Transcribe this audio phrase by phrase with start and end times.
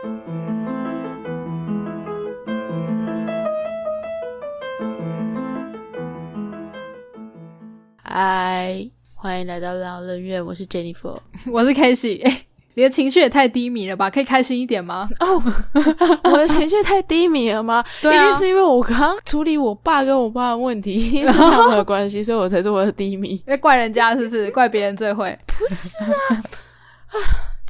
[0.00, 0.08] 嗨，
[9.14, 11.18] 欢迎来到老人院，我是 Jennifer。
[11.50, 12.42] 我是 k a s e y 哎、
[12.74, 14.08] 你的情绪也太低迷了吧？
[14.08, 15.08] 可以开心一点吗？
[15.18, 15.42] 哦，
[16.24, 17.84] 我的情绪太低迷了吗？
[18.00, 23.42] 对啊一定是因为我刚刚处理我爸跟我妈的问题，一定是他们的关系，所以我才这么的低迷。
[23.46, 24.48] 那怪人家是不是？
[24.52, 25.36] 怪别人最会？
[25.46, 26.42] 不是啊，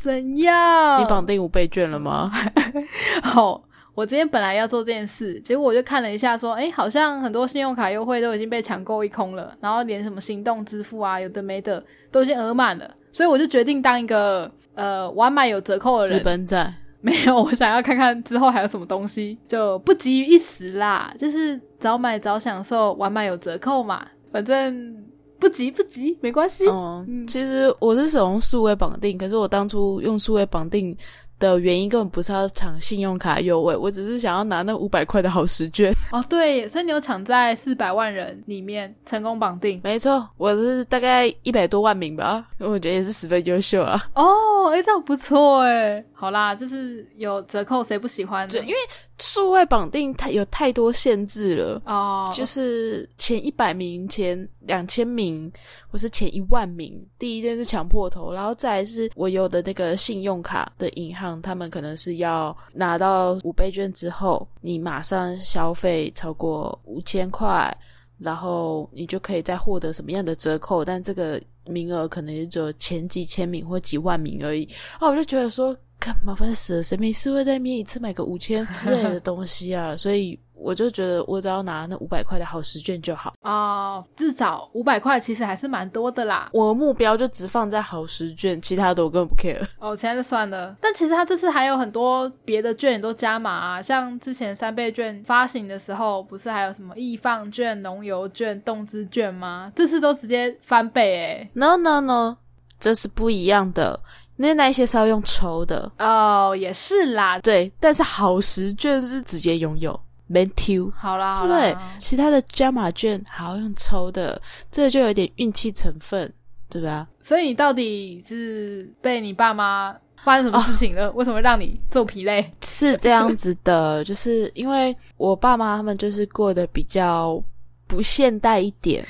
[0.08, 1.02] 怎样？
[1.02, 2.30] 你绑定五倍券了吗？
[3.22, 3.62] 好，
[3.94, 16.22] 我今天本来要做这件事，结果我就看了一下，说，哎，好像很多信用卡优惠都已经被抢购一空了，然后连什么行动支付啊，有的没的都已经额满了，所以我就决定当一个呃晚买有折扣的资人。
[16.24, 25.04] 本仔，没有，我想要看看之后还有什么东西，就不急于一时啦，就是早买早享受，晚买有折扣嘛，反正
[25.38, 26.66] 不急不急，没关系。
[26.68, 30.96] 嗯，其实我是使用数位绑定，可是我当初用数位绑定
[31.38, 35.92] 的原因根本不是要抢信用卡优惠，我只是想要拿那五百块的好时券。
[36.12, 44.00] 哦，对，所以你有抢在四百万人里面成功绑定没错，我是大概一百多万名吧，我觉得也是十分优秀啊。
[44.14, 46.04] 哦，哎，这样不错哎。
[46.12, 48.52] 好啦，就是有折扣，谁不喜欢呢？
[48.52, 48.76] 对，因为
[49.20, 51.82] 数位绑定太有太多限制了。
[51.86, 55.50] 哦，就是前一百名、前两千名，
[55.90, 67.76] 或是前一万名，第一件是抢破头，然后再来是我有的那个信用卡的银行，他们可能是要拿到五倍券之后，你马上消费超过五千块，
[68.18, 74.64] 然后你就可以再获得什么样的折扣，但这个名额可能也只有前几千名或几万名而已。
[75.00, 79.96] 哦，我就觉得说，干麻烦死了，谁没事会在那边一次买个五千之类的东西啊？
[79.96, 83.34] 所以我就觉得，我只要拿那五百块的好时券就好。
[83.42, 86.50] 哦，至少五百块，其实还是蛮多的啦。
[86.52, 89.60] 我的目标就只放在好时券，其他的我根本不 care。
[89.78, 90.76] 哦，现在就算了。
[90.80, 99.72] 但其实他这次还有很多别的券也都加码啊，像之前三倍券发行的时候，不是还有什么易放券、农油券、动资券吗？
[99.74, 101.50] 这次都直接翻倍诶。
[101.54, 102.36] No no no，
[102.80, 104.00] 这是不一样的，
[104.38, 105.90] 因为那一些是要用抽的。
[105.98, 107.38] 哦，也是啦。
[107.40, 110.90] 对，但是好时券是直接拥有，没丢。
[110.96, 111.58] 好啦，好啦。
[111.58, 114.40] 对，其他的加码券还要用抽的，
[114.70, 116.32] 这就有点运气成分，
[116.70, 117.06] 对吧？
[117.20, 121.10] 所以你到底是被你爸妈发生什么事情了？
[121.12, 122.52] 为什么让你做疲累？
[122.62, 127.42] 是这样子的，就是因为我爸妈他们就是过得比较
[127.88, 129.04] 不现代一点，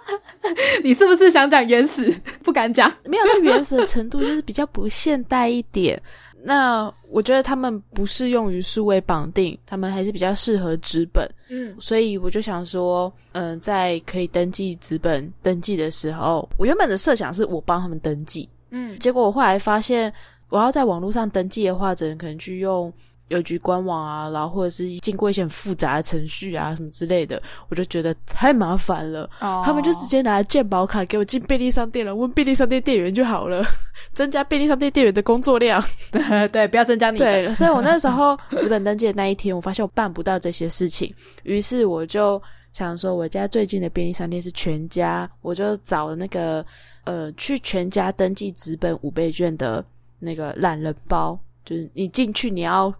[0.84, 2.14] 你是不是想讲原始？
[2.44, 2.92] 不敢讲。
[3.04, 6.00] 没有到原始的程度，就是比较不现代一点。
[6.42, 20.10] 那我觉得他们不适用于数位绑定，他们还是比较适合纸本，嗯，所以我就想说，嗯、在可以登记纸本登记的时候，我原本的设想是我帮他们登记，嗯，结果我后来发现，
[20.48, 22.90] 我要在网络上登记的话，只能可能去用
[23.30, 29.28] 邮局官网啊，然后或者是经过一些很复杂的程序啊什么之类的，我就觉得太麻烦了。
[29.40, 33.64] 哦他们就直接拿健保卡给我进便利商店了，问便利商店店员就好了，
[34.14, 35.82] 增加便利商店店员的工作量。
[36.10, 37.24] 对 对，不要增加你的。
[37.24, 41.14] 对，所以我那时候 资本登记的那一天，我发现我办不到这些事情，
[41.44, 42.42] 于是我就
[42.72, 46.66] 想说，我家最近的便利商店是全家，我就找了那个
[47.04, 49.84] 呃去全家登记纸本五倍券的
[50.18, 52.92] 那个懒人包，就是你进去你要。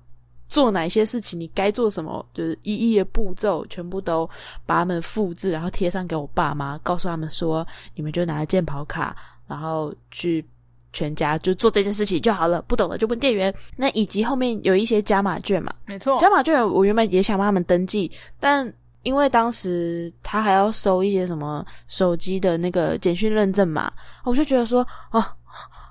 [0.50, 4.28] 做哪些事情，你该做什么，就是一一的步骤，全部都
[4.66, 9.16] 把它们复制，然后贴上给我爸妈，告诉他们说，你们就拿着健保卡，
[9.46, 10.44] 然后去
[10.92, 13.54] 全家就做这件事情就好了，不懂的就问店员。
[13.76, 16.18] 那以及后面有一些加码券嘛，没错。
[16.18, 18.10] 加码券我原本也想帮他们登记，
[18.40, 18.70] 但
[19.04, 23.90] 因为当时他还要收一些什么手机的那个简讯认证嘛，
[24.24, 25.32] 我就觉得说啊。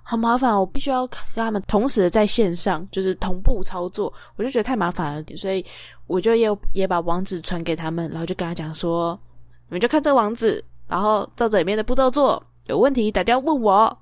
[0.09, 5.64] 好麻烦哦，我必须要跟他们同时在线上，就是同步操作，我就觉得太麻烦了，所以
[6.08, 9.16] 我就也也把网址传给他们，然后就跟他讲说，
[9.68, 13.96] 你们就看这个网址，然后照着里面的步骤做，有问题打电话问我，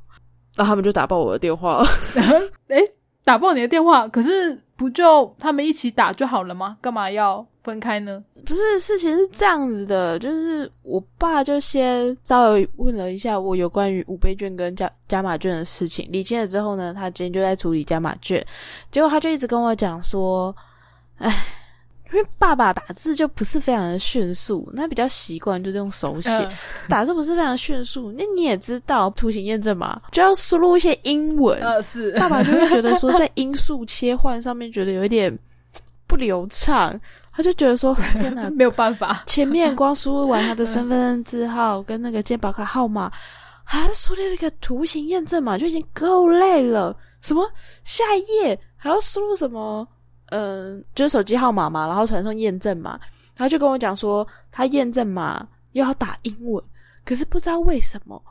[0.55, 1.85] 然后他们就打爆我的电话。
[2.69, 2.77] 哎，
[3.25, 6.77] 打爆你的电话，可是不就他们一起打就好了吗？
[6.79, 8.23] 干嘛要分开呢？
[8.45, 18.45] 不是，事情是这样子的，就是我爸就先稍微问了一下我有关于五倍券跟加加码券的事情，理清了之后呢，他今天就在处理加码券，
[18.91, 20.55] 结果他就一直跟我讲说，
[21.17, 21.35] 哎。
[22.13, 26.49] 因为爸爸打字就不是非常的迅速，那比较习惯就是用手写，嗯
[26.87, 28.11] 打字不是非常迅速。
[28.17, 35.37] 那你也知道，图形验证嘛，就要输入一些英文，呃，是爸爸就会觉得说，在音速切换上面觉得有一点
[36.07, 36.99] 不流畅，
[37.33, 39.23] 他就觉得说，天哪， 没有办法。
[39.25, 43.11] 前面光输入完他的身份证字号跟那个健保卡号码，
[43.63, 46.95] 还要输入一个图形验证码，就已经够累了。
[47.19, 47.43] 什么
[47.83, 49.85] 下一页还要输入什么？
[50.29, 52.99] 嗯，就是手机号码嘛，然后传送验证码。
[53.35, 56.63] 他就跟我讲说，他验证码又要打英文，
[57.05, 58.21] 可是不知道为什么，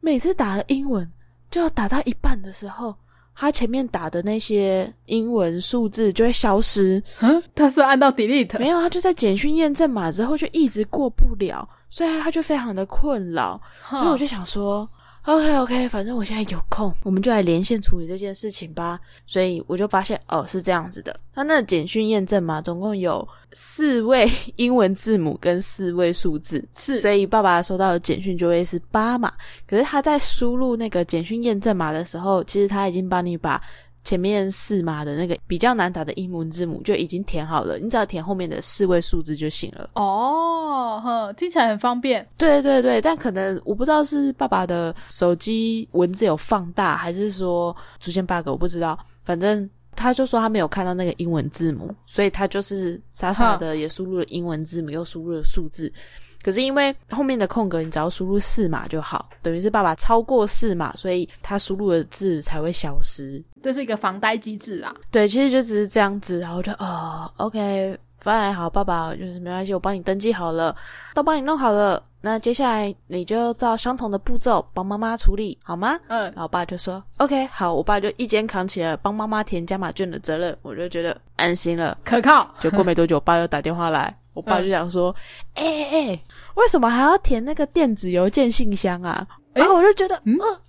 [0.00, 1.10] 每次打了英文，
[1.50, 2.94] 就要打到一半的时候，
[3.34, 7.02] 他前面打的那些英文数字就会消失。
[7.20, 13.60] 嗯，他是按到 delete 没有，他就在简讯验证码之后就一直过不了，所以他就非常的困扰。
[13.88, 14.88] 所以我就想说。
[15.24, 18.98] OK OK，反正我现在有空，我们就来连线处理这件事情吧。
[19.24, 21.18] 所以我就发现，哦，是这样子的。
[21.32, 29.32] 他那简讯验证码总共有四位英文字母跟四位数字，是，所以爸爸收到的简讯就会是八码。
[29.66, 33.62] 可是他在输入那个简讯验证码的时候，其实他已经帮你把。
[34.04, 39.90] 前面四码的那个比较难打的英文字母就已经填好了，你只要填后面的四位数字就行了。
[39.94, 42.26] 哦，呵，听起来很方便。
[42.36, 48.98] 对对对，但可能我不知道是爸爸的手机文字有放大，还是说出现 bug，我不知道。
[49.24, 55.92] 反正他就说他没有看到那个英文字母，所以他就是傻傻的也输入了英文字母，又输入了数字。
[56.42, 63.42] 可是因为后面的空格，你只要输入四码就好，等于是爸爸超过四码，所以他输入的字才会消失。
[63.62, 64.94] 这是一个防呆机制啊。
[65.10, 70.74] 对，其实就只是这样子，然后就哦，OK，反正好，爸爸就是没关系，我帮你登记好了，
[71.14, 72.02] 都帮你弄好了。
[72.20, 75.98] 那接下来你就照相同的步骤帮妈妈处理好吗？
[76.08, 82.52] 嗯，然后爸就说 OK，好，我爸就一肩扛起了帮妈妈填加码卷的责任，我就觉得安心了，可靠。
[82.60, 84.12] 就过没多久，爸又打电话来。
[84.34, 85.14] 我爸就想说
[85.54, 86.22] ：“哎哎哎，
[86.54, 90.60] 为什么还要填那个电子邮件信箱啊？”然后我就觉得，呃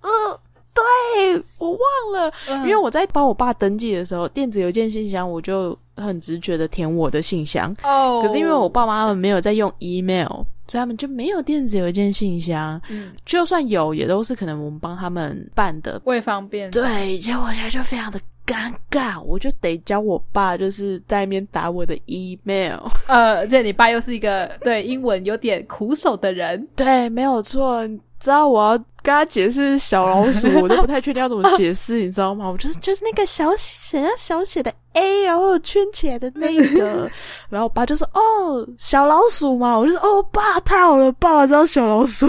[0.00, 0.40] 呃，
[0.72, 1.78] 对我忘
[2.14, 2.32] 了，
[2.64, 7.76] 因为我在帮我爸登记的时候，电子邮件信箱我就很直觉的填我的信箱。
[7.82, 10.28] 哦，可是因为我爸妈们没有在用 email，
[10.66, 12.80] 所以他们就没有电子邮件信箱。
[12.88, 16.70] 嗯，就算有，也都是可能我们帮他们办的，为方便。
[16.70, 18.18] 对，结果现在就非常的。
[18.50, 22.80] 尴尬，我就得教我爸，就是在那边打我的 email。
[23.06, 26.66] 呃，这你爸又是一个对英文有点苦手的人。
[26.74, 27.86] 对，没有错。
[27.86, 32.48] 你知道我要跟他解释小老鼠，我都不太确定要怎么解释，你知道吗？
[32.50, 37.08] 我就是就是那个小写小写的 A，然后圈起来的那个。
[37.48, 42.28] 然后我爸就说：“哦，小老鼠嘛。”我就说：“哦，爸，太好了，爸爸知道小老鼠。”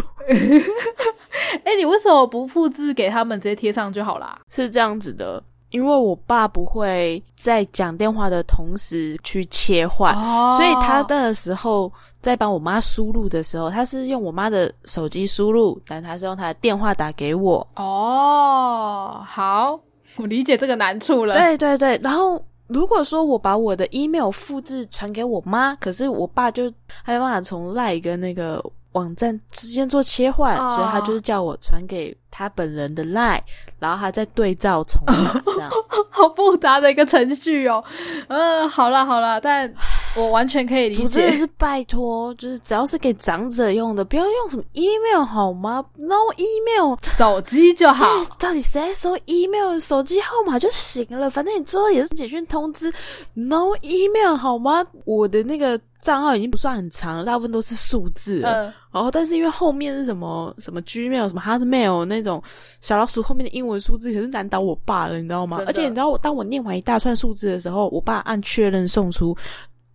[1.66, 4.40] 哎，你为什么不复制给他们，直接贴上就好啦？
[4.52, 5.44] 是这样子的。
[5.72, 10.14] 因为我爸不会在讲电话的同时去切换，
[10.58, 11.92] 所以他的时候
[12.22, 17.66] 在帮我妈输入的时候，他是用我妈的手机输入，但他是用他的电话打给我。
[17.76, 19.80] 哦，好，
[20.18, 21.34] 我理解这个难处了。
[21.34, 26.66] 对对对，然后如果说我把我的 email 复制传给我妈，可是我爸就
[27.06, 28.64] 没办法从赖跟那个
[28.94, 32.16] 网站之间做切换，所以他就是叫我传给。
[32.34, 33.42] 他本人的 line，
[33.78, 35.14] 然后他再对照重打，
[35.54, 35.70] 这样
[36.10, 37.84] 好复杂的一个程序哦。
[38.30, 39.72] 嗯，好了好了，但
[40.16, 41.30] 我完全可以理解。
[41.34, 48.06] 是拜托，就是只要是给长者用的，不要用什么 email 好吗？No email，手机就好。
[48.40, 49.78] 到底谁收 email？
[49.78, 52.90] 手机号码就行了，反正你最后也是简讯通知。
[53.34, 54.86] No email 好吗？
[55.04, 58.74] 我的那个账号已经不算很长，大部分都是数字了。
[58.92, 62.42] 然后，但是因为后面是什么什么 Gmail、什么 Hotmail 那种
[62.82, 65.62] 小老鼠后面的英文数字，可是难倒我爸了，你知道吗？
[65.66, 69.36] 而且你知道，我当我念完一大串数字的时候，我爸按确认送出，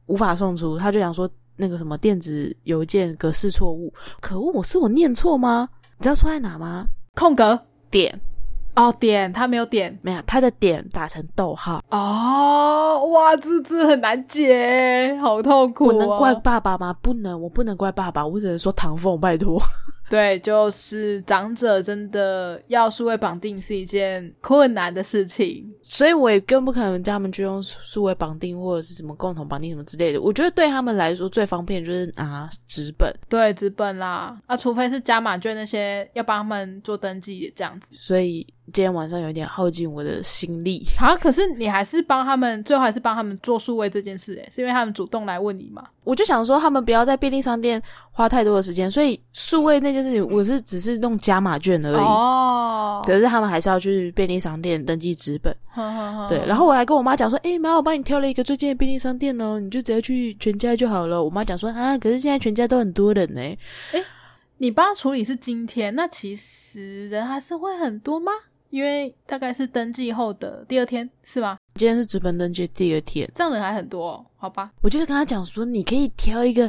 [0.06, 3.92] 无法送出，他就想说那个什么电子邮件格式错误。
[4.20, 5.68] 可恶，我是我念错吗？
[5.98, 6.86] 你知道错在哪吗？
[7.14, 7.58] 空格
[7.90, 8.18] 点。
[8.76, 11.82] 哦，点他没有点，没有他的点打成逗号。
[11.90, 15.86] 哦，哇，这字很难解，好痛苦。
[15.86, 16.94] 我能怪爸爸吗？
[17.00, 19.60] 不能，我不能怪爸爸，我只能说唐凤，拜托。
[20.08, 30.20] 对，就是长者真的要数位绑定是一件困难的事情，所以我也更不可能叫他们去用数位绑定或者是什么共同绑定什么之类的。
[30.20, 37.94] 我觉得对他们来说最方便就是拿纸本，对纸本啦，啊，除非是加码券那些要帮他们做登记这样子。
[37.98, 40.84] 所以今天晚上有点耗尽我的心力。
[40.98, 45.84] 好，可是你还是帮他们，最后还是帮他们做数位这件事，诶，是因为他们主动来问你嘛？
[46.04, 47.82] 我就想说他们不要在便利商店
[48.16, 51.96] 花太多的时间，所以数位那件事情我是只是弄加码券而已。
[51.96, 55.54] 哦，可是他们还是要去便利商店登记纸本。
[56.30, 61.22] 对，然后我还跟我妈讲说，哎妈，我帮你挑了一个最近的便利商店哦，你就直接去全家就好了。
[61.22, 63.40] 我妈讲说啊，可是现在全家都很多人呢。
[63.92, 64.02] 哎，
[64.56, 68.32] 你帮他处理是今天，那其实人还是会很多吗？
[68.70, 71.58] 因为大概是登记后的第二天，是吧？
[71.74, 74.70] 今天是直本登记第二天，这样人还很多，好吧？
[74.80, 76.68] 我就是跟他讲说，你可以挑一个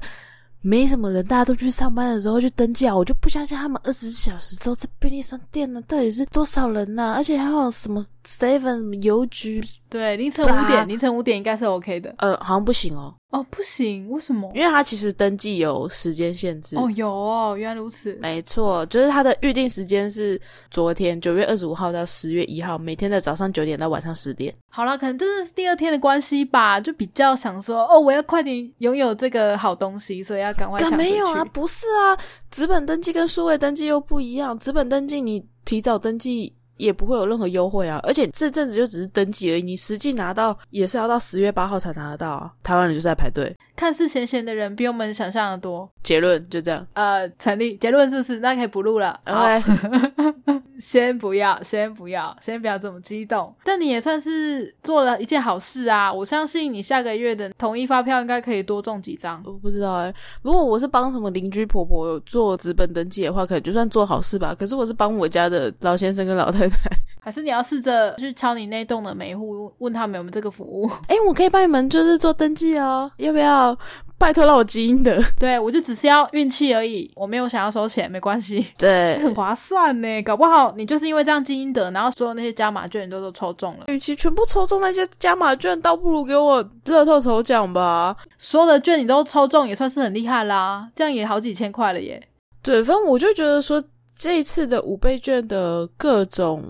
[0.61, 12.13] 没什么人，大家都去上班的时候去登记啊，我就不相信他们二十四小时都在便利商店呢，到底是多少人呐、而且还有什么 seven 什么邮局，对，凌晨五点，凌晨五点应该是 OK 的。
[12.17, 14.49] 呃，好像不行哦，哦，不行，为什么？
[14.55, 16.77] 因为它其实登记有时间限制。
[16.77, 18.13] 哦，有哦，原来如此。
[18.21, 20.39] 没错，就是它的预定时间是
[20.71, 24.53] 昨天九月二十五号到十月一号，每天的早上九点到晚上十点。
[24.69, 32.17] 好了，可能真的是第二天的关系吧，就比较想说，哦，我要快点拥有这个好东西，所以要赶快抢没有啊，不是啊，
[32.49, 34.57] 纸本登记跟数位登记又不一样。
[34.57, 42.51] 纸本登记你提早登记也不会有任何优惠啊，而且这阵子就只是登记而已，你实际拿到也是要到十月八号才拿得到啊。
[42.63, 43.55] 台湾人就是在排队。
[43.75, 45.89] 看似闲闲的人比我们想象的多。
[46.03, 46.85] 结论就这样。
[46.93, 48.39] 呃，成立结论是不是？
[48.39, 49.19] 那可以不录了。
[50.79, 53.53] 先不要，先不要，先不要这么激动。
[53.63, 56.11] 但你也算是做了一件好事啊！
[56.11, 59.41] 我相信你下个月的统一发票应该可以多中几张。
[59.45, 64.53] 我不知道哎、如果我是帮什么邻居婆婆有做资本登记的话，可能就算做好事吧。
[64.53, 66.77] 可是我是帮我家的老先生跟老太太。
[67.19, 70.89] 还是你要试着去敲你那栋的每户，问他们有没有这个服务？
[71.09, 73.77] 哎、我可以帮你们就是做登记哦，要不要？
[74.19, 75.21] 拜托让我基因的。
[75.39, 80.21] 对我就只是要运气而已，我没有想要收钱，没关系， 对，很划算呢。
[80.23, 88.15] 搞不好你就是因为这样积阴德，然后所有那些加码券你都都抽中了，与其全部抽中那些加码券，倒不如给我乐透头奖吧。
[88.37, 90.89] 所有的券你都抽中，也算是很厉害啦。
[90.95, 92.21] 这样也好几千块了耶。
[92.63, 93.81] 对，反正我就觉得说，
[94.17, 96.63] 这一次的五倍券的各种，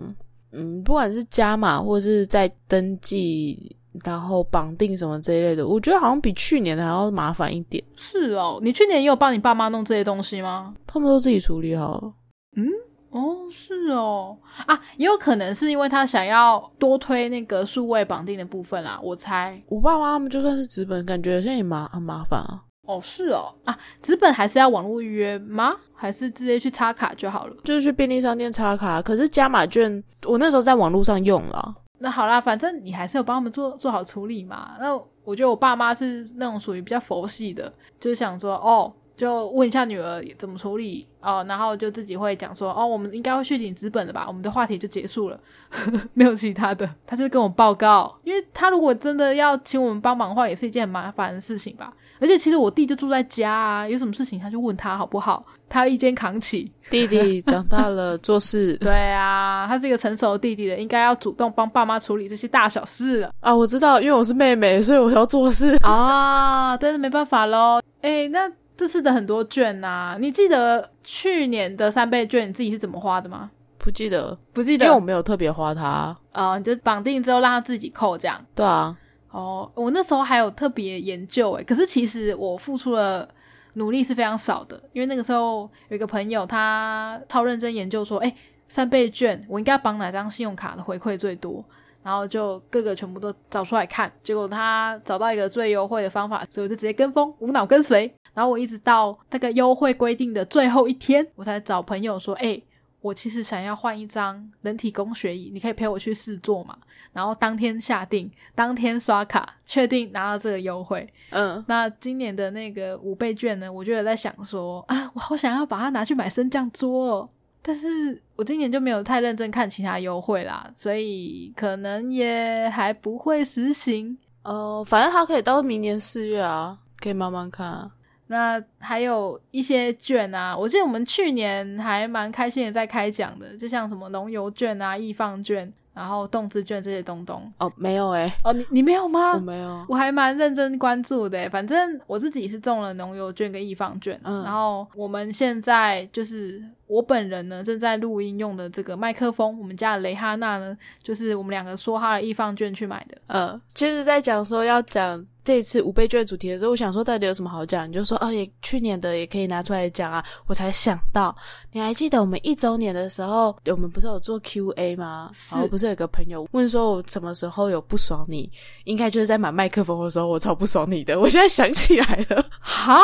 [0.51, 7.83] 嗯，不管是加码或是在登记，然后绑定什么这一类的，我觉得好像比去年的还要麻烦一点。
[7.95, 10.73] 是哦，你去年也有帮你爸妈弄这些东西吗？
[10.85, 12.13] 他们都自己处理好了。
[12.55, 12.67] 嗯
[13.09, 19.59] 哦，是哦，啊，也有可能是因为他想要多推那个数位绑定的部分啦，我猜。
[19.67, 22.63] 我爸妈他们就算是纸本，感觉现在也麻很麻烦啊。
[22.87, 25.75] 哦，是哦，啊，纸本还是要网络预约吗？
[25.93, 27.55] 还是直接去插卡就好了？
[27.63, 31.75] 就是去便利商店插卡，可是加码券我那时候在网络上用了。
[31.99, 34.75] 那好啦，反正你还是有帮他们做做好处理嘛。
[34.79, 45.39] 那我觉得我爸妈是那种属于比较佛系的，就是想说哦，就问一下女儿怎么处理哦，然后就自己会讲说哦，我们应该会去领资本的吧，我们的话题就结束了，
[46.13, 46.89] 没有其他的。
[47.05, 51.93] 他就跟我报告，因为他如果真的要请我们帮忙的话，也是一件很麻烦的事情吧。
[52.19, 56.71] 而且其实我弟就住在家啊，有什么事情他就问他好不好，他一肩扛起。
[56.89, 63.29] 弟弟长大了，做事 对啊，他是一个成熟的弟弟的，应该要主动帮爸妈处理这些大小事了。
[63.41, 65.75] 啊，我知道，因为我是妹妹，所以我要做事。
[65.83, 67.81] 啊，但是没办法喽。
[68.01, 73.51] 哎，那这次的很多券呐、你记得去年的三倍券你自己是怎么花的吗？
[73.77, 76.15] 不记得，不记得因为我没有特别花它。
[76.31, 78.39] 啊，你就绑定之后让他自己扣这样。
[78.55, 78.95] 对啊，
[79.31, 83.27] 哦，我那时候还有特别研究诶，可是其实我付出了
[83.77, 88.35] 努力是非常少的，因为那个时候有一个朋友他超认真研究说，哎，
[88.67, 91.63] 三倍券我应该绑哪张信用卡的回馈最多，
[92.03, 102.61] 然后就各个全部都找出来看，结果他找到一个最优惠的方法，所以我就直接跟风，无脑跟随，然后我一直到那个优惠规定的最后一天，我才找朋友说，哎。
[103.01, 106.77] 我其实想要换一张人体工学椅，你可以陪我去试坐嘛？
[107.13, 111.07] 然后当天下定，当天刷卡，确定拿到这个优惠。
[111.31, 117.29] 嗯，那今年的那个五倍券呢，我就有在想说啊，我好想要把它拿去买升降桌哦，
[117.61, 124.15] 但是我今年就没有太认真看其他优惠啦，所以可能也还不会实行。
[124.43, 127.91] 呃，反正它可以到明年四月啊，可以慢慢看啊。
[128.27, 137.51] 那还有一些券啊，我记得我们去年还蛮开心的在开奖的，就像什么农油券啊、易放券，然后动资券这些东东。
[137.57, 139.33] 哦，没有诶、哦，你你没有吗？
[139.33, 139.85] 我没有。
[139.87, 153.17] 我还蛮认真关注的耶，反正我自己是中了农油券跟易放券，嗯然后我们现在就是我本人呢正在录音用的这个麦克风，我们家的雷哈娜呢，就是我们两个说哈的易放券去买的。
[153.27, 160.23] 嗯，其实，在讲说要讲这次五倍券主题的时候，我想说到底有什么好讲，你就说哦，也去年的也可以拿出来讲啊。
[160.47, 161.35] 我才想到，
[161.73, 165.29] 你还记得我们一周年的时候，我们不是有做 Q&A 吗？
[165.33, 168.49] 是然后不是有个朋友问说我什么时候有不爽你？
[168.85, 171.19] 应该就是在买麦克风的时候，我超不爽你的。
[171.19, 172.95] 我现在想起来了，哈，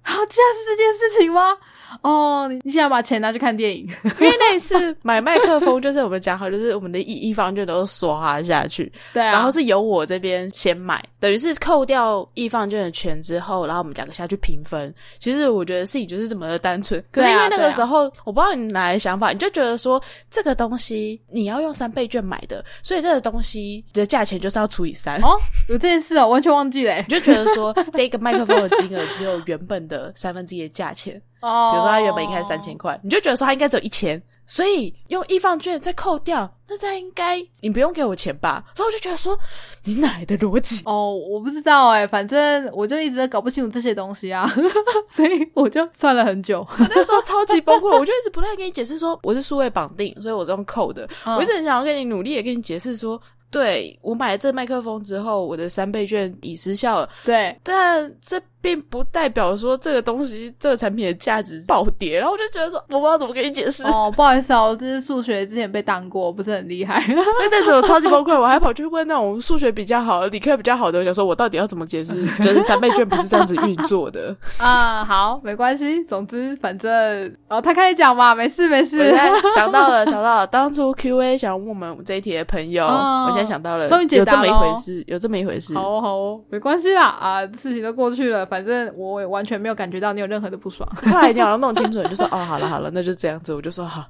[0.00, 1.56] 好，竟然是这件事情吗？
[2.02, 3.86] 哦，你你想把钱拿去看电影？
[4.20, 14.92] 因为那一次买麦克风，就是我们讲好，就是我们的一一方券都刷下去，对啊，然后是由我这边先买，等于是扣掉一方券的钱之后，然后我们两个下去平分。
[15.18, 25.20] 其实我觉得事情就是这么的单纯，可是因为那个时候、我不知道你哪来的想法，你就觉得说这个东西你要用三倍券买的，所以这个东西的价钱就是要除以三。
[25.22, 25.36] 哦，
[25.68, 27.04] 有这件事哦，完全忘记了欸。
[27.08, 38.62] 你就觉得说这个麦克风的金额只有原本的三分之一的价钱，哦，比如说他原本应该是三千块，你就觉得说他应该只有一千，所以用易放券再扣掉，那这样应该你不用给我钱吧？
[38.76, 39.38] 然后我就觉得说
[39.84, 40.82] 你哪来的逻辑？
[40.86, 44.50] 哦，我不知道哎，反正我就一直搞不清楚这些东西啊，
[45.10, 46.66] 所以我就算了很久。
[46.78, 51.08] 那时候超级崩溃，我就一直不断跟你解释说我是数位绑定，所以我是用扣的。
[51.24, 53.20] 嗯我一直很想要跟你努力的跟你解释说，
[53.50, 62.18] 对我买了这麦克风之后，我的三倍券已失效了，对，但这并不代表说这个东西这个产品的价值暴跌。
[62.18, 63.82] 然后我就觉得说，我不知道怎么跟你解释。
[63.84, 67.02] 哦，不好意思啊，我这是数学之前被当过，不是很厉害。
[67.08, 74.34] 那阵子我超级崩溃，我还跑去问那种数学比较好、理科比较好的，我想说我到底要怎么解释， 就是三倍券不是这样子运作的。
[74.58, 76.04] 啊，好，没关系。
[76.04, 79.14] 总之，反正哦，他开始讲嘛，没事没事
[79.54, 85.74] 想到了，想到了，当初 Q A 想问我们这一题的朋友，哦我现在想到了，终于解答了有这么一回事，有这么一回事。
[85.74, 90.86] 好哦好哦，没关系啦啊，事情都过去了，反正我也完全没有感觉到你有任何的不爽。
[90.96, 93.54] 后来你好像弄清楚，你就说哦，好了好了，那就这样子。
[93.54, 94.04] 我就说好，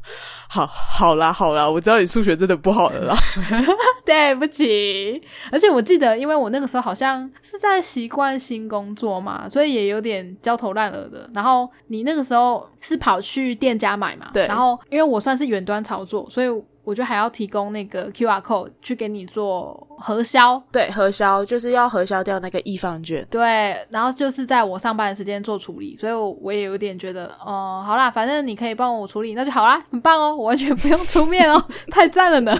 [0.48, 3.14] 好，好啦好啦，我知道你数学真的不好了啦。
[4.04, 11.28] 对不起，而且我记得，因为我那个时候好像是在习惯新工作嘛，所以也有点焦头烂额的。
[11.34, 14.30] 然后你那个时候是跑去店家买嘛？
[14.32, 16.48] 对然后因为我算是远端操作，所以
[16.84, 20.62] 我就还要提供那个 QR code 去给你做核销。
[20.72, 23.26] 对，核销就是要核销掉那个易放券。
[23.30, 32.58] 对，然后就是在我上班的时间做处理，所以我我也有点觉得，哦、好啦，反正你可以帮我处理，那就好啦，很棒哦，我完全不用出面哦， 太赞了呢，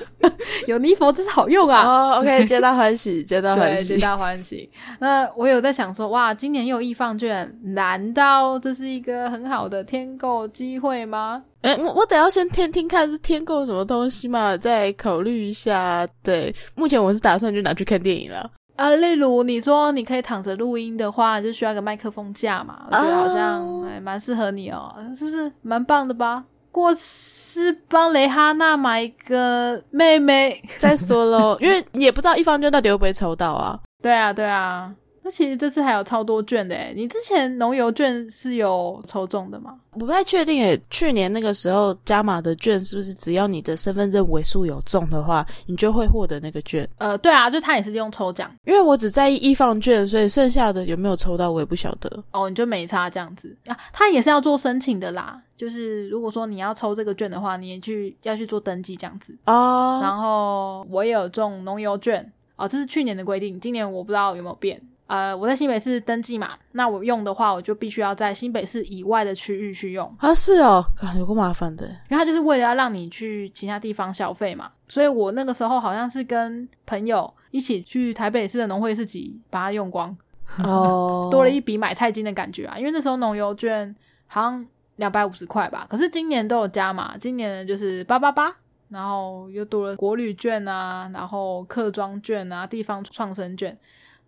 [0.67, 1.83] 有尼佛真是好用啊。
[1.85, 3.99] 哦，OK，皆大欢喜， 皆大欢，喜皆。
[3.99, 4.69] 大欢喜。
[4.99, 11.45] 那我有在想说，哇，今年又有易放券，难道这是一个很好的添购机会吗？
[11.63, 16.09] 哎、我我得要先听听看是添购什么东西嘛，再考虑一下。
[16.23, 18.51] 对，目前我是打算就拿去看电影了。
[18.77, 26.45] 啊，例如你说你可以躺着录音的话，就需要一个麦克风架嘛，我觉得好像还蛮适合你哦，是不是蛮棒的吧？
[26.73, 33.79] 过是帮蕾哈娜买一个妹妹，再说喽，因为也不知道一方券到底会不会抽到啊。
[34.01, 34.91] 对啊，对啊。
[35.23, 39.79] 那其实这次还有超多券的诶，你之前农油券是有抽中的吗？
[39.93, 46.89] 我不太确定诶，去年那个时候加码的券是不是只要你的身份证尾数有中的话，你就会获得那个券？
[46.97, 52.25] 呃，对啊，就他也是用抽奖因为我只在意易放券，所以剩下的有没有抽到我也不晓得。
[52.33, 53.77] 哦，你就没差这样子啊。
[53.93, 59.37] 他也是要做申请的啦，就是如果说你要抽这个券的话，你也去要去做登记这样子。
[59.45, 64.81] 哦，然后我也有中农油券哦，这是去年的规定，今年我不知道有没有变。
[65.11, 71.85] 呃，我在新北市登记嘛，那我用的话，我就必须要在新北市以外的区域去用，啊是哦，感有个麻烦的。
[72.09, 74.71] 因为它就是为了要让你去其他地方消费嘛。
[74.89, 80.17] 所以我那个时候好像是跟朋友一起去台北市的农会市集把它用光，
[80.63, 82.79] 哦， 多了一笔买菜金的感觉啊。
[82.79, 83.93] 因为那时候农油券
[84.29, 84.65] 好像
[84.97, 88.53] 两百五十块吧，可是今年都有加嘛，今年就是八八八，
[88.91, 93.77] 然后又多了国旅券啊，然后客庄券啊，地方创生券，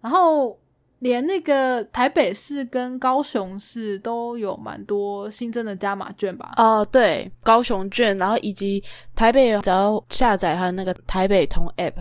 [0.01, 0.59] 然后
[1.03, 6.53] 连那个台北市跟高雄市都有蛮多新增的加码券吧。
[6.57, 8.81] 哦，对，高雄券，然后以及
[9.17, 11.95] 台北只要下载它那个台北通 App，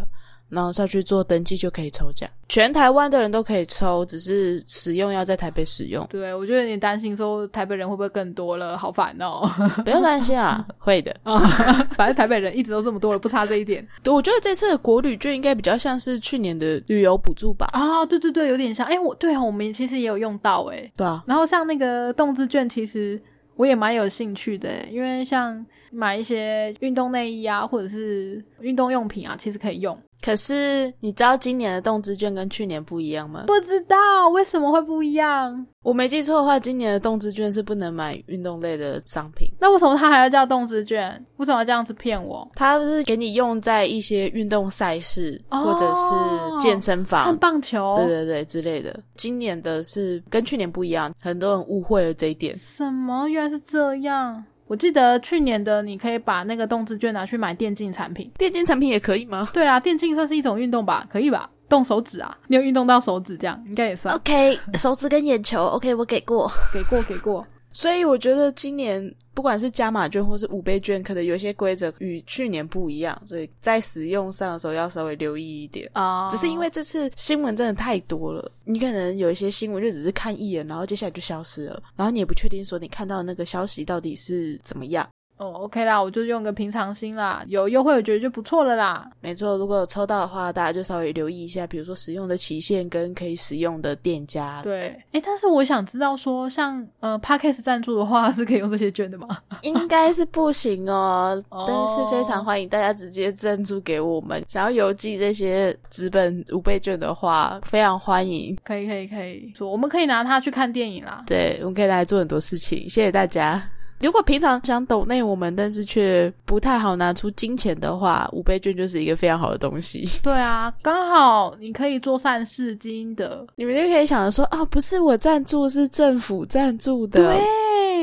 [0.51, 9.49] 然后上去做登记就可以抽奖，全台湾的人都可以抽，只是使用要在台北使用，对，我就有点担心说台北人会不会更多了，好烦哦。
[9.85, 11.15] 不用担心啊，会的。
[11.23, 11.39] 啊，
[11.95, 13.87] 反正台北人一直都这么多了，不差这一点。
[14.03, 17.69] 对，我觉得这次的国旅券应该比较像是去年的旅游补助吧。
[17.71, 18.85] 啊，对对对，有点像。
[18.87, 20.91] 哎，我对啊，我们其实也有用到哎。
[20.97, 23.21] 对啊，然后像那个动资券，其实
[23.55, 29.97] 我也蛮有兴趣的，因为像买一些运动内衣啊，或者是运动用品啊，其实可以用。
[30.21, 33.45] 可是你知道今年的动资券跟去年不一样吗？
[33.47, 35.65] 不知道为什么会不一样？
[35.83, 39.51] 我没记错的话，今年的动资券是不能买运动类的商品。
[39.59, 41.09] 那为什么它还要叫动资券？
[41.37, 42.47] 为什么要这样子骗我？
[42.53, 47.95] 它是给你用在一些运动赛事、哦或者是健身房看，棒球？
[47.97, 48.99] 对对对之类的。
[49.15, 52.55] 今年的是跟去年不一样，很多人误会了这一点。
[52.55, 53.27] 什么？
[53.27, 54.43] 原来是这样。
[54.71, 58.31] 我记得去年的，你可以把那个动资券拿去买电竞产品。
[58.37, 61.05] 电竞产品也可以吗对啊，电竞算是一种运动吧？
[61.11, 61.49] 可以吧？
[61.67, 64.15] 动手指啊，你有运动到手指这样，应该也算。
[64.15, 66.49] ？OK，手指跟眼球，OK，我给过。
[66.73, 67.45] 给过给过。
[67.73, 75.89] 所以我觉得今年不管是加码券或是五倍券，可能有一些规则与去年不一样，所以在使用上的时候要稍微留意一点。
[75.93, 85.07] 啊、只是因为这次新闻真的太多了，你可能有一些新闻就只是看一眼，然后接下来就消失了，然后你也不确定说你看到的那个消息到底是怎么样。
[85.41, 89.09] 哦，OK 啦，我就用个平常心啦，有优惠我觉得就不错了啦。
[89.21, 94.61] 没错，如果有抽到的话，大家就稍微留意一下，比如说使用的期限跟可以使用的店家。
[94.61, 99.35] 对，哎，但是我想知道说，像呃 Podcast 赞助的话， 是可以用这些券的吗？
[99.63, 104.45] 应该是不行哦，哦但是非常欢迎大家直接赞助给我们。
[104.47, 108.55] 想要邮寄这些纸本五倍券的话，非常欢迎。
[108.63, 111.23] 可以，可以，可以说，我们可以拿它去看电影啦。
[111.25, 113.59] 对，我们可以来做很多事情，谢谢大家。
[114.01, 120.07] 如果平常想抖内我们，但是却不太好拿出金钱的话，五倍券就是一个非常好的东西。
[120.23, 123.45] 对啊，刚好你可以做善事积阴德。
[123.55, 127.23] 你们就可以想着说啊，不是我赞助，是政府赞助的。
[127.23, 127.41] 对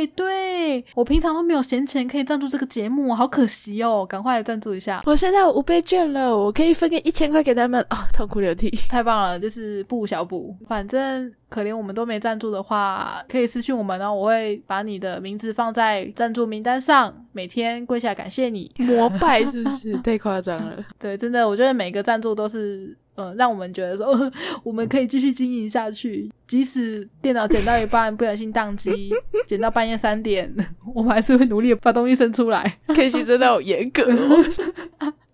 [0.07, 8.71] 对，我平常都没有闲钱可以赞助这个节目，好可惜哦，赶快来赞助一下，我现在有五倍券了，我可以分个一千块给他们哦、痛哭流涕。
[8.89, 10.55] 太棒了，就是不小补。
[10.67, 18.71] 反正可怜我们都没赞助的话，可以私信我们然后，我会把你的名字放在赞助名单上，每天跪下来感谢你。
[18.79, 20.85] 膜拜是不是 太夸张了？
[20.99, 29.13] 对，真的，我觉得每个赞助都是，呃，让我们觉得说，呃 我们可以继续经营下去，即使电脑剪到一半不小心宕机，
[29.45, 30.49] 剪到半夜三点，
[30.95, 32.79] 我们还是会努力把东西生出来。
[32.95, 34.45] K 系真的好严格哦。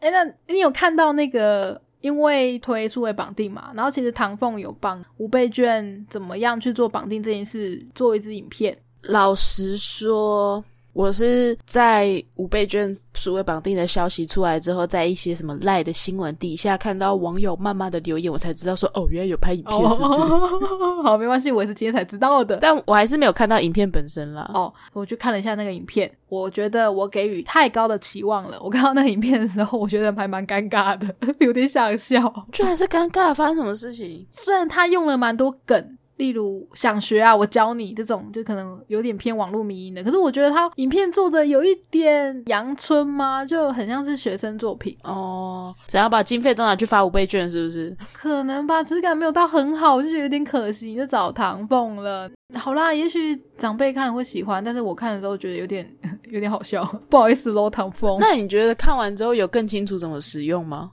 [0.00, 1.80] 哎，那你有看到那个？
[2.00, 8.76] 因为推数位绑定嘛，然后其实唐凤有帮五倍券怎么样去做绑定这件事做一支影片。
[9.04, 10.62] 老实说，
[10.94, 20.20] 我是在五倍券数位绑定的消息出来之后，在一些什么赖的新闻底下看到网友慢慢的留言，我才知道说，哦，原来有拍影片，是不是？
[20.22, 22.56] 哦， 好，没关系，我也是今天才知道的。
[22.58, 24.48] 但我还是没有看到影片本身啦。
[24.54, 28.56] 哦，我去看了一下那个影片，我觉得我给予太高的期望了。
[28.62, 31.12] 我看到那个影片的时候，我觉得还蛮尴尬的，
[31.44, 32.32] 有点想笑。
[32.52, 34.24] 居然是尴尬，发生什么事情？
[34.30, 40.02] 虽然他用了蛮多梗，例如想学啊，我教你这种，就可能有点偏网络迷因的。
[40.02, 43.44] 可是我觉得他影片做的有一点阳春吗？
[43.44, 47.96] 就很像是学生作品，哦，想要把经费都拿去发五倍券，是不是？
[48.12, 52.30] 可能吧，质感没有到很好，我就觉得有点可惜，就找唐凤了。
[52.54, 55.90] 好啦，也许长辈看了会喜欢，但是我看的时候觉得有点
[56.30, 58.18] 有点好笑，不好意思喽，唐凤。
[58.20, 60.92] 那你觉得看完之后有更清楚怎么使用吗？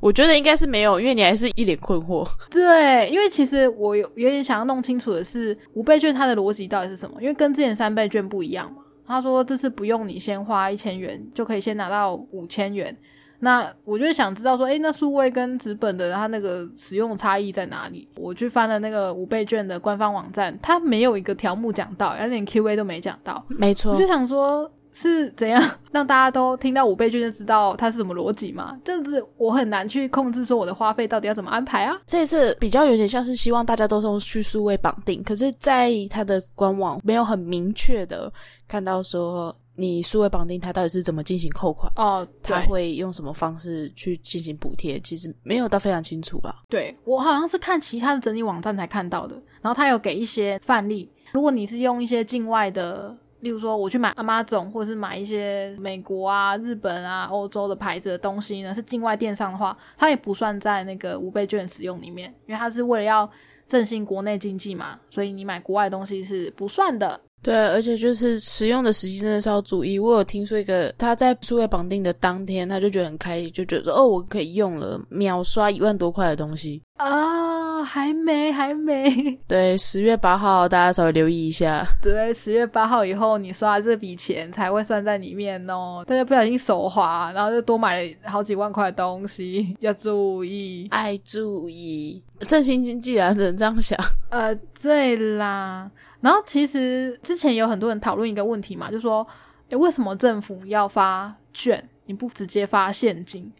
[0.00, 2.26] 我觉得应该是没有，因为你还是一脸困惑。
[2.50, 8.82] 对，因为其实我有有点想要弄清楚的是五倍券它的逻辑到底是什么，因为跟之前三倍券不一样嘛。
[9.06, 12.94] 他说这次不用你先花一千元就可以先拿到五千元，
[13.40, 18.06] 那我就想知道说，诶，那数位跟纸本的它那个使用差异在哪里？
[18.16, 23.42] 我去翻了那个五倍券的官方网站，它没有一个条目讲到，连 Q&A 都没讲到。
[23.48, 28.76] 没错我就想说，是怎样让大家都听到五倍券就知道它是什么逻辑嘛？
[28.84, 31.96] 这样子我很难去控制说我的花费到底要怎么安排啊。
[32.04, 38.32] 这一次比较有点像是希望大家都是去数位绑定，可是，在它的官网没有很明确的
[38.66, 46.52] 看到说你数位绑定它到底是怎么进行扣款，哦，对它会用什么方式去进行补贴，其实没有到非常清楚啦。
[46.68, 53.16] 对，我好像是看其他的整理网站才看到的，然后它有给一些范例，如果你是用一些境外的。
[53.40, 63.30] 例如说，我去买 Amazon 或者是买一些美国啊、日本啊、欧洲的牌子的东西呢，是境外电商的话，它也不算在那个五倍券使用里面，因为它是为了要
[63.64, 67.20] 振兴国内经济嘛，所以你买国外东西是不算的。
[67.40, 69.98] 对，而且就是使用的时机真的是要注意。
[69.98, 76.82] 我有听说一个他在数位绑定的当天，他就觉得很开心，就觉得说哦，我可以用了，秒刷一万多块的东西。
[76.96, 79.38] 啊，还没，还没。
[79.46, 81.86] 对，十月八号大家稍微留意一下。
[82.02, 86.02] 对，十月八号以后你刷这笔钱才会算在里面哦。
[86.04, 90.88] 大家不小心手滑，然后就多买了好几万块的东西，要注意。
[90.90, 93.96] 爱注意，振兴经济啊，只能这样想。
[94.30, 95.88] 呃，对啦。
[96.20, 99.26] 然后其实之前有很多人讨论一个问题嘛，就说，
[99.68, 103.52] 诶，为什么政府要发券，你不直接发现金？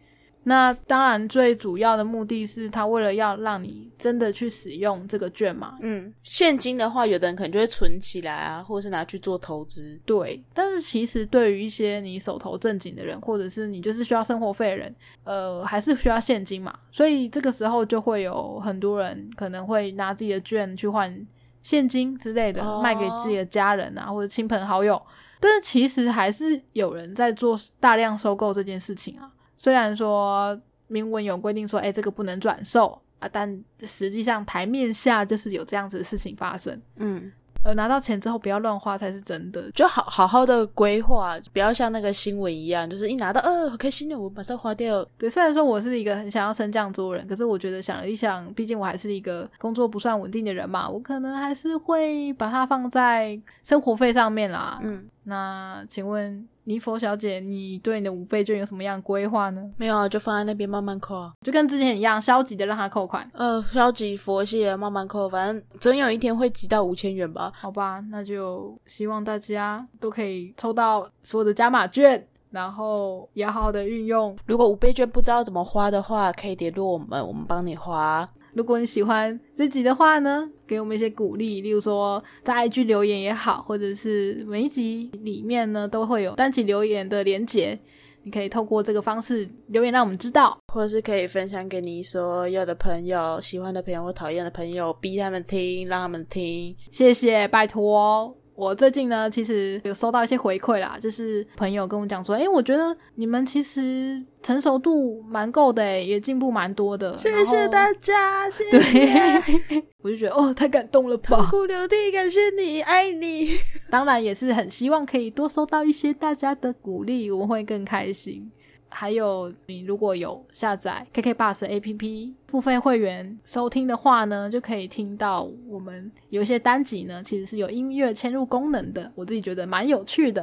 [0.45, 5.77] 那当然，最主要的目的是他为了要让你真的去使用这个券嘛。
[5.83, 10.01] 嗯，现金的话，有的人可能就会存起来啊，或者是拿去做投资。
[10.07, 14.95] 对，但是其实对于一些你手头正经的人，或者是你就是需要生活费的人，
[15.25, 16.75] 呃，还是需要现金嘛。
[16.91, 21.15] 所以这个时候就会有很多人可能会拿自己的券去换
[21.63, 25.01] 现金之类的，哦卖给自己的家人啊，或者亲朋好友。
[25.41, 29.31] 但是其实还是有人在做大量收购这件事情啊。
[29.57, 36.77] 虽然说明文有规定说，哎，这个不能转售啊，但实际上台面下就是有这样子的事情发生。
[36.97, 37.31] 嗯，
[37.65, 39.71] 呃，拿到钱之后不要乱花才是真的。
[39.73, 45.05] 就好好好的规划，不要像那个新闻一样，就是一拿到，呃，好开心的，我马上花掉。
[45.19, 54.79] 对，虽然说我是一个很想要升降桌人，可是我觉得想了一想，毕竟我还是一个工作不算稳定的人嘛，我可能还是会把它放在生活费上面啦。
[54.83, 59.63] 嗯，那请问妮佛小姐，你对你的五倍券有什么样的规划呢？
[59.79, 61.33] 没有啊，就放在那边慢慢扣啊。
[61.41, 63.27] 就跟之前一样，消极的让它扣款。
[63.33, 67.51] 呃，消极佛系的慢慢扣，反正总有一天会集到五千元吧。
[67.55, 74.37] 好吧，那就希望大家都可以抽到所有的加码券，然后也好好的运用。
[74.45, 78.29] 如果五倍券不知道怎么花的话，可以联络我们，我们帮你花。
[78.55, 87.79] 如果你喜欢这集的话呢，给我们一些鼓励，例如说在 IG 留言也好，或者是每一集里面呢都会有单集留言的连结，
[88.23, 90.59] 你可以透过这个方式留言让我们知道。
[90.73, 96.75] 或者是可以分享给你所有的朋友、喜欢的朋友或讨厌的朋友，逼他们听，让他们听。
[96.91, 98.37] 谢谢，拜托。
[98.59, 107.17] 我最近呢，其实有收到一些回馈啦，就是朋友跟我讲说，诶，我觉得你们其实成熟度蛮够的，诶，也进步蛮多的。
[107.17, 113.51] 谢谢大家，谢对， 我就觉得哦，太感动了吧，痛哭流涕，感谢你，爱你。
[113.89, 118.51] 当然也是很希望可以多收到一些大家的鼓励，我会更开心。
[118.91, 130.43] 还有，你如果有下载 KK Bus A P P 付费会员收听的话呢，就可以听到我们有一些单集呢，其实是有音乐嵌入功能的，我自己觉得蛮有趣的，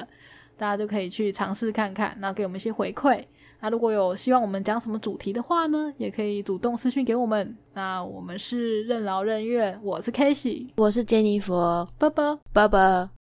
[0.58, 3.23] 大家都可以去尝试看看，然后给我们一些回馈。
[3.62, 7.55] 那如果有希望我们讲什么主题的话呢，也可以主动私讯给我们。
[7.73, 13.15] 那我们是任劳任怨，我是 K 喜，我是 Jennifer，拜拜拜拜。